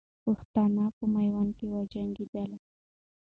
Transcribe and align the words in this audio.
پښتانه 0.23 0.83
په 0.97 1.03
میوند 1.13 1.51
کې 1.57 1.65
وجنګېدل. 1.73 2.51